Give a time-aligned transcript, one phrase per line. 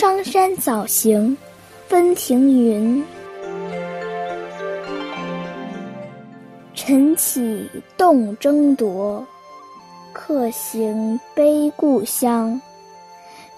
[0.00, 1.36] 商山早行，
[1.90, 3.04] 温庭筠。
[6.72, 7.68] 晨起
[7.98, 9.22] 动征铎，
[10.14, 12.58] 客行悲故乡。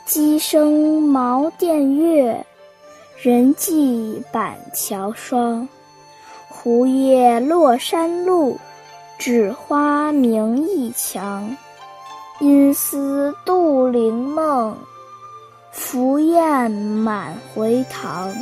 [0.05, 2.45] 鸡声茅店月，
[3.23, 5.69] 人迹板桥霜。
[6.49, 8.59] 胡叶落山路，
[9.17, 11.57] 枳花明驿墙。
[12.41, 14.77] 因思杜陵梦，
[15.73, 18.35] 凫雁满回塘。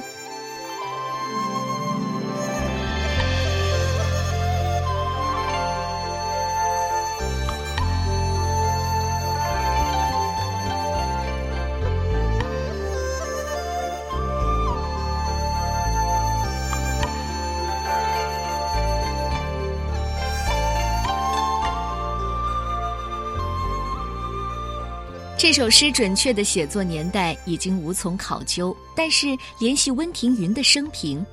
[25.43, 31.25] 这首诗准确的写作年代已经无从考究，但是联系温庭筠的生平，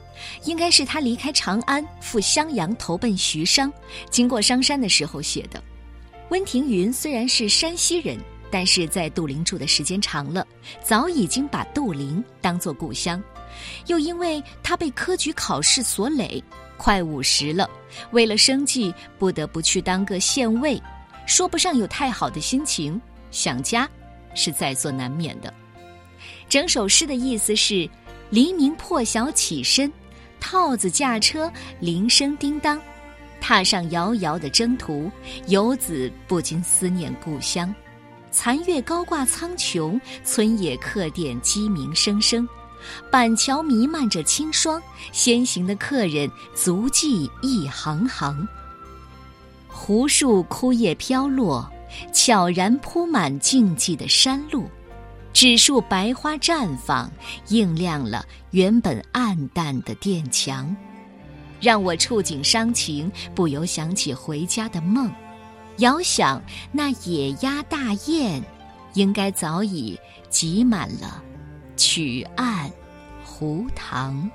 [0.46, 3.70] 应该是他离开长安赴襄阳投奔徐商，
[4.10, 5.62] 经过商山的时候写的。
[6.30, 8.18] 温庭筠虽然是山西人，
[8.50, 10.48] 但是在杜陵住的时间长了，
[10.82, 13.22] 早已经把杜陵当作故乡。
[13.88, 16.42] 又因为他被科举考试所累，
[16.78, 17.70] 快五十了，
[18.12, 20.82] 为了生计不得不去当个县尉，
[21.26, 23.90] 说不上有太好的心情，想家。
[24.40, 25.52] 是在所难免的。
[26.48, 27.90] 整首诗的意思是：
[28.30, 29.92] 黎明破晓起身，
[30.40, 32.80] 套子驾车，铃声叮当，
[33.42, 35.12] 踏上遥遥的征途，
[35.48, 37.74] 游子不禁思念故乡。
[38.30, 42.48] 残月高挂苍穹，村野客店鸡鸣声声，
[43.10, 44.80] 板桥弥漫着清霜，
[45.12, 48.48] 先行的客人足迹一行行。
[49.68, 51.68] 湖树枯叶飘落。
[52.12, 54.70] 悄然铺满静寂的山路，
[55.34, 57.12] 纸树白花绽放，
[57.50, 60.76] 映亮了原本暗淡的殿墙，
[61.60, 65.12] 让我触景伤情，不由想起回家的梦。
[65.78, 66.42] 遥想
[66.72, 68.42] 那野鸭大雁，
[68.94, 71.24] 应该早已挤满了
[71.76, 72.72] 曲岸
[73.24, 74.30] 湖塘。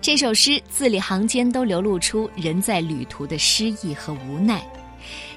[0.00, 4.64] 这首诗字里行间都流露出人在旅途的失意和无奈。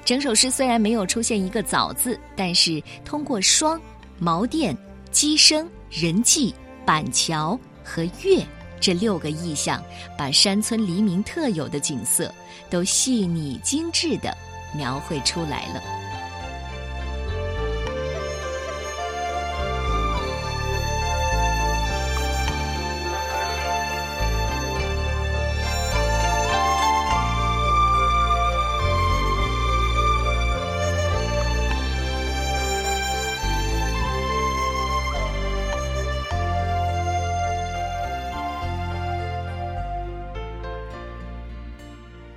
[0.04, 3.80] 整首诗虽然没有出现一个“早”字，但是通过霜、
[4.18, 4.76] 茅店、
[5.10, 6.54] 鸡声、人迹、
[6.84, 8.44] 板桥和月
[8.80, 9.82] 这六个意象，
[10.16, 12.32] 把山村黎明特有的景色
[12.68, 14.36] 都细腻精致地
[14.76, 15.82] 描绘出来了。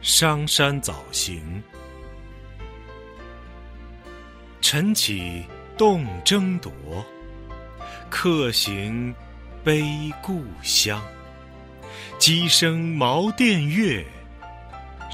[0.01, 1.61] 商山早行，
[4.61, 5.43] 晨起
[5.77, 6.71] 动征铎，
[8.09, 9.13] 客行
[9.61, 11.01] 悲故乡。
[12.17, 14.05] 鸡声茅店月，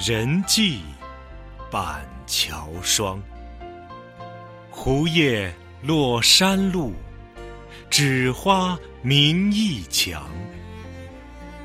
[0.08, 0.82] 人迹
[1.72, 3.20] 板桥霜。
[4.70, 6.94] 胡叶落山路，
[7.90, 10.30] 枳花明驿墙。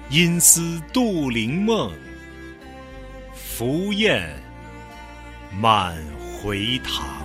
[0.09, 1.93] 因思杜陵梦。
[3.61, 4.27] 浮雁
[5.53, 5.95] 满
[6.43, 7.20] 回塘。